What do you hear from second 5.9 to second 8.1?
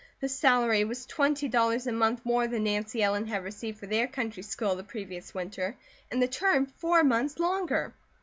and the term four months longer.